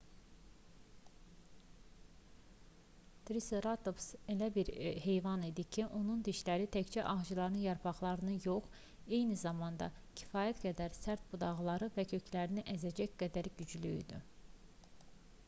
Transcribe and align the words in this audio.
triseratops 3.29 4.05
elə 4.35 4.45
bir 4.55 4.69
heyvan 5.03 5.43
idi 5.49 5.65
ki 5.75 5.83
onun 5.99 6.23
dişləri 6.29 6.65
təkcə 6.77 7.03
ağacların 7.11 7.59
yarpaqlarını 7.65 8.35
yox 8.47 8.79
eyni 9.19 9.37
zamanda 9.43 9.89
kifayət 10.21 10.61
qədər 10.65 10.95
sərt 11.01 11.27
budaqları 11.35 11.91
və 11.99 12.07
köklərini 12.15 12.65
əzəcək 12.75 13.13
qədər 13.23 13.51
güclü 13.61 13.93
idi 14.01 14.23